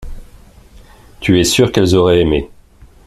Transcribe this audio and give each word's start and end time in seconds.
tu 1.19 1.37
es 1.39 1.43
sûr 1.43 1.71
qu'elles 1.71 1.93
auraient 1.93 2.21
aimé. 2.21 2.49